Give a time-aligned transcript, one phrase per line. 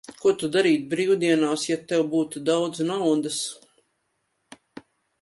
[0.21, 3.41] Ko tu darītu brīvdienās, ja tev būtu daudz naudas?